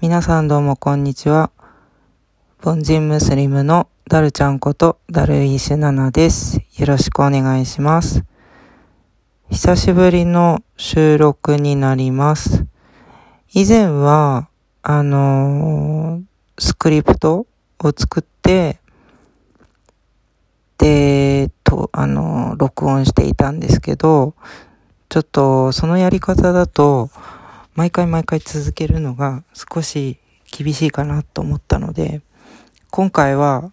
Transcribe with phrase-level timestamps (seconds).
[0.00, 1.50] 皆さんどうもこんにちは。
[2.62, 6.60] 凡人ムスリムのダルちゃんことダルイシュナナです。
[6.78, 8.24] よろしくお願いします。
[9.50, 12.64] 久しぶりの収録になります。
[13.52, 14.48] 以前は、
[14.82, 17.48] あのー、スクリプト
[17.80, 18.78] を作って、
[20.78, 24.36] で、と、あのー、録音していたんですけど、
[25.08, 27.10] ちょっとそのやり方だと、
[27.78, 30.18] 毎回毎回続けるのが少し
[30.50, 32.22] 厳しいかなと思ったので、
[32.90, 33.70] 今回は、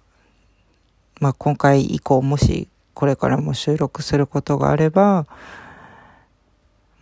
[1.20, 5.26] まあ今回以降もしこれからも収録することがあれば、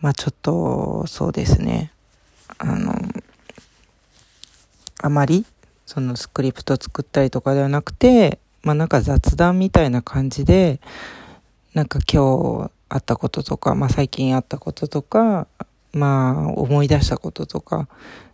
[0.00, 1.92] まあちょっとそうですね、
[2.56, 2.94] あの、
[5.02, 5.44] あまり
[5.84, 10.80] そのスクリプト作ったりとかではなくて、まあなんか雑談みたいな感じで、
[11.74, 15.48] なんか今日あったこととか、まあ最近あったこととか、
[15.94, 17.88] まあ、思い出したこととか、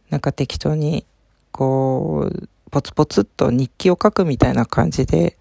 [0.09, 1.07] なんか適当に、
[1.53, 5.37] こう、ポツポツっと日記を書くみたいな感じで、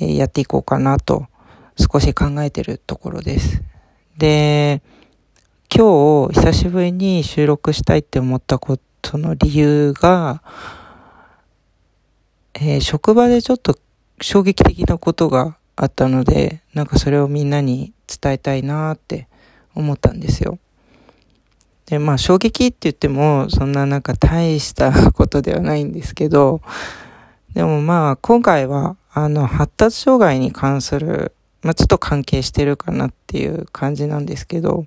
[0.00, 1.26] え、やっていこうかなと、
[1.76, 3.62] 少し考えてるところです。
[4.16, 4.82] で、
[5.74, 10.42] 今日、久しぶりに収録したいって思ったことの理由が、
[12.54, 13.78] えー、職場でちょっと
[14.20, 19.28] 衝撃的なことがあったので、なんかそれをみんなに伝えたいなって
[19.74, 20.58] 思ったんですよ。
[21.88, 26.60] で、まあ衝撃って言っても、そんななんか大したことではないんですけど、
[27.54, 34.84] でもまあ今回は、あの、発達障害に関する、まあちょっと関係してるかなっていう感じなんですけど、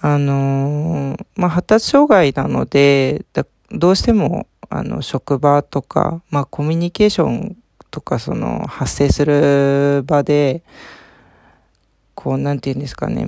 [0.00, 3.24] あのー、まあ発達障害なので、
[3.70, 7.56] どうしても、あの、職場とか、まあコミュニケーション
[7.90, 10.62] とか、その、発生する場で、
[12.14, 13.26] こう、なんて言うんですかね、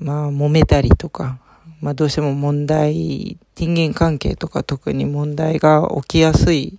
[0.00, 1.38] まあ、揉めたりとか、
[1.84, 6.78] まあどうしても問題、人間関係とか特に問題が起きやすい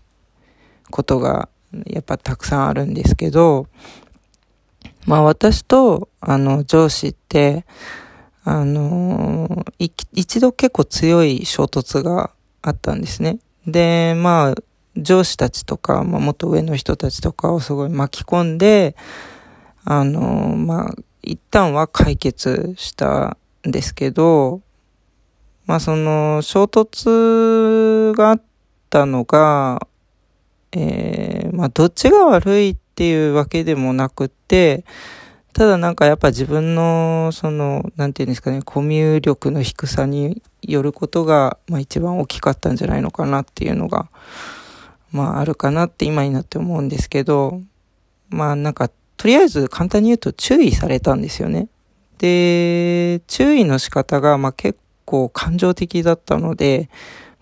[0.90, 1.48] ことが
[1.86, 3.68] やっぱたくさんあるんですけど、
[5.06, 7.68] まあ私とあの上司って、
[8.44, 12.32] あの、一度結構強い衝突が
[12.64, 13.38] あったんですね。
[13.68, 14.62] で、まあ
[14.98, 18.96] 上司たちとか、まあもっと上の人たちとかをすごい巻き込んで、
[19.84, 24.62] あの、まあ一旦は解決したんですけど、
[25.66, 28.42] まあその衝突があっ
[28.90, 29.88] たのが、
[30.72, 34.86] えー、まあどっちが悪いっていうわけでもなくて、
[35.54, 44.10] ただなんかやっぱ自分のその、なんていうんですかね、コミュ力の低さによることが、まあ一番大きかったんじゃないのかなっていうのが、
[45.14, 47.62] まああるかなって今になって思うんですけど、
[48.30, 51.70] まあなんか、とりあえず簡単に言うと注意されたんですよね。
[52.18, 56.90] で、注意の仕方が、まあ結構感情的だったので、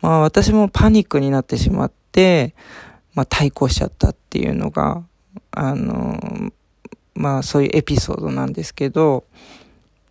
[0.02, 2.54] まあ私もパニックになってしまって、
[3.14, 5.04] まあ対抗しちゃったっていうのが、
[5.52, 6.52] あの、
[7.16, 9.24] まあそういうエピソードなんですけど、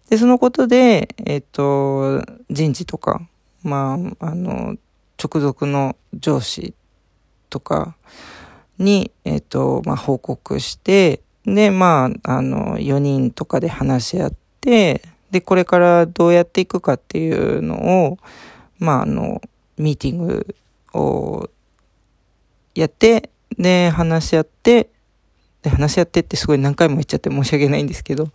[0.09, 3.27] で、そのことで、えっ、と、人事とか、
[3.63, 4.77] まあ、あの、
[5.23, 6.75] 直属の上司
[7.49, 7.97] とか
[8.79, 15.03] に、えっ、と、まあ報告して、で、まあ、あの、4人とかで話し合って、
[15.33, 18.19] で、これからどうやっていくかっていうのを、
[18.79, 19.41] まあ、あの、
[19.79, 20.55] ミーティング
[20.93, 21.49] を
[22.75, 24.91] やって、で、話し合って、
[25.63, 28.29] で、話し合ってってすごい何回も言っちゃって申し訳ないんですけど。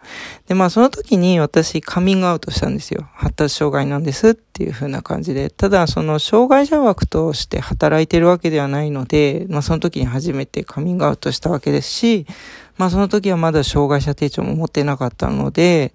[0.48, 3.10] で、まあその時に私カミングアウトしたんですよ。
[3.14, 5.50] 発達障害なんですっていう風な感じで。
[5.50, 12.26] ただ、その障害者枠として働いてるわけではないので、まあその時に初めてカミングアウトしたわけですし、
[12.78, 15.94] まあその時はまだ障害者手帳も持ってなかったので、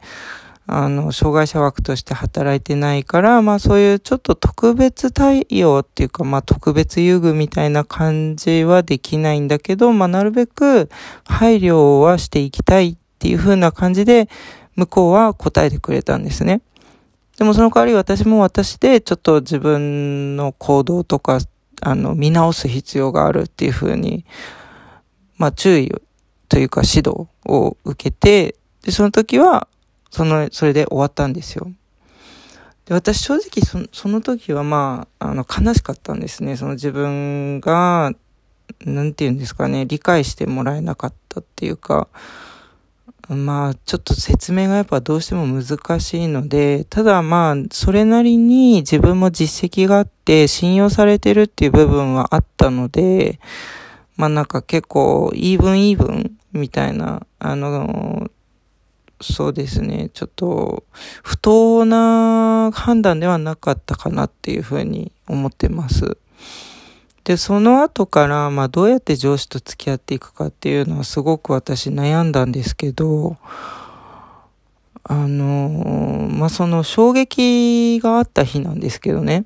[0.67, 10.89] あの、障害者枠として働いてないから、まあそういうちょっと特別対応っていうか、まあ特別優遇みたいな感じはできないんだけど、まあなるべく
[11.25, 14.29] 配慮はしていきたいっていう風な感じで、
[14.77, 16.63] 向こうは答えてくれたんですね。
[17.37, 21.41] でもその代わり私も私でちょっと自分の行動とか、
[21.81, 24.25] あの、見直す必要があるっていう風に、
[25.37, 25.93] まあ注意
[26.49, 29.67] というか指導を受けて、で、その時は、
[30.13, 31.73] その、それで終わったんですよ。
[32.85, 36.57] で、私正直そその時はまあ、あの、悲しかったんですね。
[36.57, 38.13] その自分が、
[38.85, 42.09] なんて言うんですかね、理解してもらえなかったっていうか、
[43.29, 53.41] まあ、ちょっと説明がやっぱどうしても難しいので、ただまあ、それなりに自分も実績があって信用されてるっていう部分はあったので、
[54.17, 58.29] まあなんか結構、イーブンイーブンみたいな、あの、
[59.23, 60.85] そうですね、ちょっと、
[61.23, 66.17] 不当な判断ではなかったかなっていうふうに思ってます。
[67.25, 73.37] で、その後から、まあ、どうやって上司と付き合っていくかっていうのはすごく私悩んだんですけど、
[75.05, 79.45] あのまあ、その衝撃があった日なんですけどね、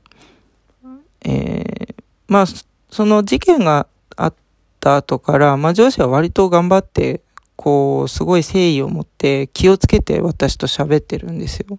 [1.25, 1.95] えー、
[2.29, 2.45] まあ、
[2.91, 3.87] その事件が
[4.17, 4.35] あっ
[4.81, 7.21] た後から、まあ、上司は割と頑張って、
[7.57, 11.79] こう、すごい誠意を持って気をつけて私と喋ってるんですよ。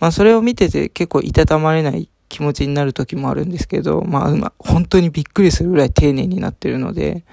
[0.00, 7.24] まあ、それを見てて結構いたたまれない気持ちになる時もあるんですけど、まあ、本当にびっくりするぐらい丁寧になってるので、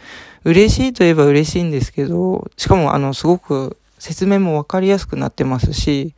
[0.43, 6.13] 嬉しいといえば嬉しいんですけど、しかもあの、すごく説明もわかりやすくなってますし、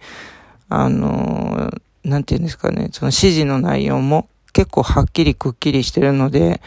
[0.68, 1.72] あの、
[2.04, 6.62] なんて言うんですかね、その指示の内容も結構はっきりくっきりしてるので、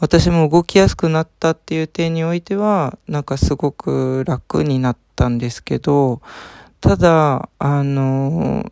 [0.00, 6.20] 私も動きやすくなったっていう点においては、なんかすごく楽になったんですけど、
[6.80, 8.70] ただ、あの、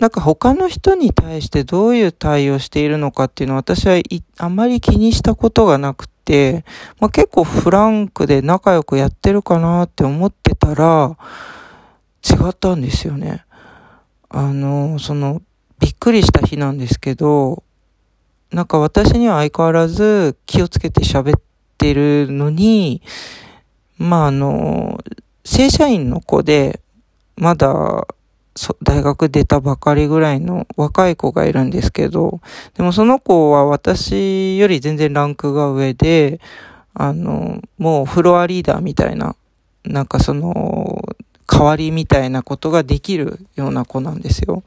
[0.00, 4.00] なんか他の人に対してどういう対応しているのかっていうのは私は
[4.38, 6.64] あまり気にしたことがなくて、
[7.00, 11.16] まあ、結構フランクで仲良くやってるかなって思ってたら、
[12.22, 13.44] 違ったんですよね。
[14.28, 15.42] あの、その、
[15.78, 17.62] びっくりした日なんですけど、
[18.52, 21.40] なんか私には相変わらず気をつけて喋っ
[21.78, 23.02] てるのに、
[23.98, 24.98] まああの、
[25.44, 26.80] 正社員の子で、
[27.36, 28.06] まだ
[28.82, 32.40] 大学出たばかりぐらいの若い子がいるんですけど、
[32.74, 36.40] でもその子は私より全然ランクが上で、
[36.92, 39.36] あの、もうフロアリーダーみたいな、
[39.84, 41.00] なんかその、
[41.46, 44.62] 代わりみたいなことができるような子なんですよ。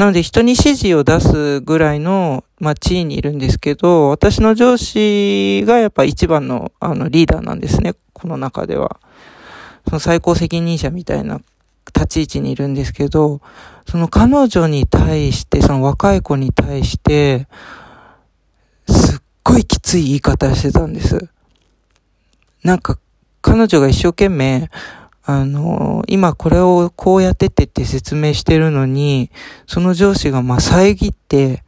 [0.00, 8.98] なので人に指示を出すぐらいの、まあ、地位にいるんですけど、私の上司がやっぱ一番の、あの、リーダーなんですね、この中では。
[9.86, 11.42] その最高責任者みたいな
[11.94, 13.42] 立ち位置にいるんですけど、
[13.86, 17.46] その彼女に対して、その若い子に対して、
[18.88, 21.28] すっごいきつい言い方してたんです。
[22.64, 22.98] なんか、
[23.42, 24.70] 彼女が一生懸命、
[25.38, 29.30] あの、今これをこうやっててって説明してるのに、
[29.66, 31.62] その上司がま遮って、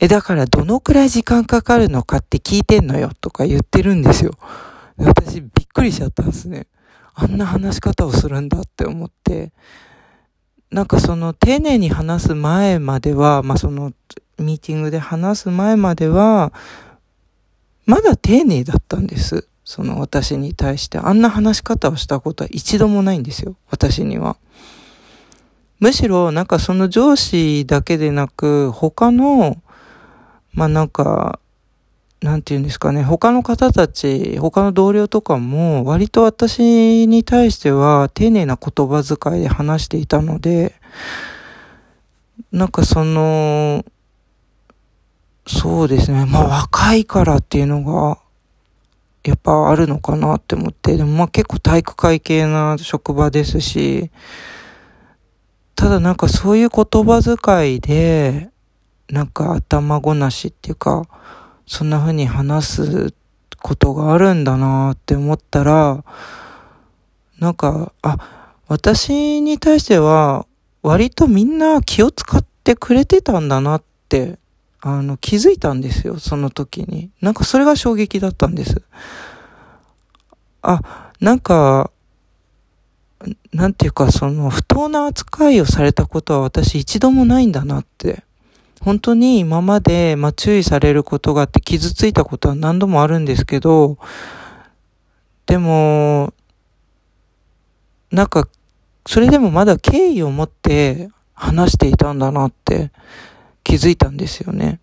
[0.00, 4.32] え、だからどのくらい時間かかるのかって聞いてんのよとか言ってるんですよ。
[4.96, 6.66] 私びっくりしちゃったんですね。
[7.14, 9.52] あんな話し方をするんだって思って、
[10.70, 13.92] なんかその丁寧に話す前までは、まあその
[14.38, 16.52] ミーティングで話す前までは、
[17.86, 19.48] まだ丁寧だったんです。
[19.64, 20.98] その私に対して。
[20.98, 23.56] あんな話し方をしたことは一度もないんですよ。
[23.70, 24.36] 私には。
[25.80, 29.56] むしろなんかその上司だけでなく、他の、
[30.52, 31.40] まあなんか、
[32.20, 40.74] なんて言うんですかね、他の方たち、他の同僚とかも、割と私に対しては丁寧な言葉遣いで話していたので、
[42.50, 43.84] なんかその、
[45.46, 48.18] そうですね、まあ若いからっていうのが、
[49.24, 54.10] やっぱあるのかなって思って、でもまあ結構体育会系な職場ですし、
[55.74, 58.50] ただなんかそういう言葉遣いで、
[59.08, 61.06] なんか頭ごなしっていうか、
[61.66, 63.14] そんな風に話す
[63.62, 66.04] ことがあるんだなって思ったら、
[67.38, 70.46] なんか、あ、私に対しては、
[70.82, 74.38] 割とみんな気を使ってくれてたんだなって、
[74.86, 77.10] あの、気づいたんですよ、その時に。
[77.22, 78.82] なんかそれが衝撃だったんです。
[80.60, 81.90] あ、なんか、
[83.54, 88.24] なんていうか、その、不当な扱いをされたことは私一度もないんだなって
[88.82, 93.96] 本当に今まで、ま、注意されることがあって傷ついたことは何度もあるんですけど、
[95.46, 96.34] でも、
[98.12, 98.46] なんか、
[99.06, 102.92] それでもまだ敬意を持って話していたんだなって
[103.64, 104.80] 気づいたんですよね。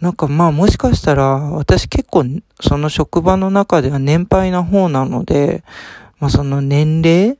[0.00, 2.24] なんかまあもしかしたら私結構
[2.60, 5.64] その職場の中では年配な方なので、
[6.18, 7.38] まあその年齢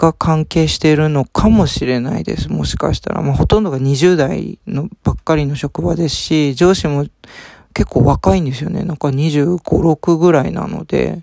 [0.00, 2.48] が関係しているのかもしれないです。
[2.48, 3.20] もしかしたら。
[3.20, 7.04] まあ、ほとんどが20代のばっかりの職場ですし、上司も
[7.74, 8.82] 結構若いんですよね。
[8.82, 11.22] なんか25、6ぐらいなので。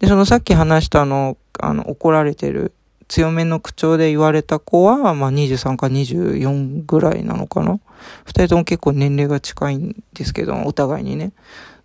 [0.00, 2.74] で、そのさっき話したあの、あの、怒られてる、
[3.08, 7.80] 強めの口調で言われた子は、まあ23か24ぐらいなのかな。
[8.24, 11.32] 二人とも結構年齢が近いんですけど、お互いにね。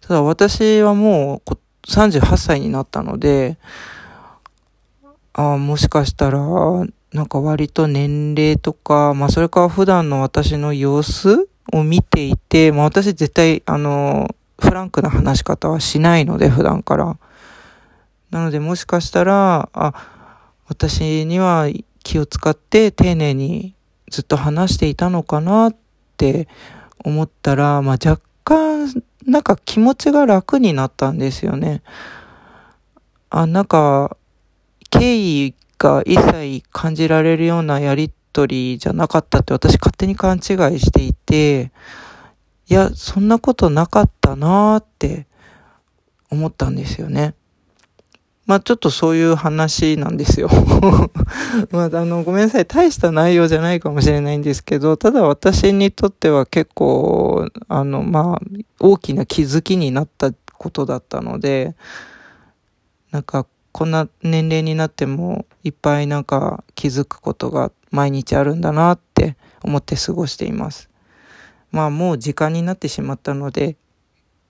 [0.01, 1.57] ただ私はもう
[1.87, 3.57] 38歳になったので、
[5.33, 6.39] あもしかしたら、
[7.13, 17.17] なんか割と年齢とか、まあそれから普段の私の様子を見ていて、まあ私絶対、あの、フランクな話し方はしないので、普段から。
[18.31, 20.18] なのでもしかしたら、あ、
[20.69, 21.67] 私には
[22.03, 23.73] 気を使って丁寧に
[24.09, 25.75] ずっと話していたのかなっ
[26.15, 26.47] て
[27.03, 31.81] 思ったら、まあ、若干、なんか気持ちが楽になったんですよね。
[33.31, 34.15] あ、なんか、
[34.91, 41.71] 敬意が一切感じられるようなやりとりじゃなかったって私勝手に勘違いしていて、
[42.67, 45.25] いや、そんなことなかったなーって
[46.29, 47.33] 思ったんですよね。
[48.49, 50.49] まあちょっとそういう話なんですよ。
[51.69, 52.65] まああの、ごめんなさい。
[52.65, 58.47] 大した内容じゃないかもしれないんですけど、ただ私にとっては結構、あの、まあ、
[58.79, 61.75] 大きな気づきになったことだったので、
[63.11, 70.89] なんか、こんな年齢になってもいっぱいなんか気づくことが毎日あるんだなって思って過ごしています。
[71.69, 73.77] まあもう時間になってしまったので、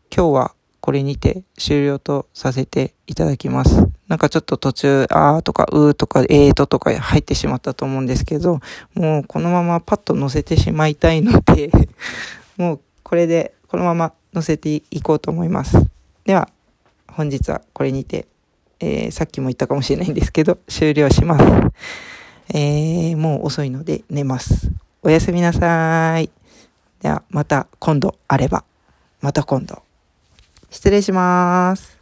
[0.09, 3.87] 今日はこれにて終了とさせていただきます。
[4.07, 8.59] なんかちょっと途中、あーとかうーとかえーととか入ってしまったと思うんですけど、
[8.93, 11.69] もうこのままパッと載せてしまいたいので
[12.57, 15.77] もうこれでこのまま載せていこうと思います。
[16.25, 16.49] では、
[17.07, 18.27] 本日はこれにて、
[18.79, 21.45] えー、さっきも言ったかもしれないんですけど、終了します。
[22.53, 24.71] えー、もう遅いので寝ます。
[25.01, 26.29] おやすみなさい。
[27.01, 28.63] では、また今度あれば、
[29.21, 29.88] また今度。
[30.69, 31.98] 失礼します。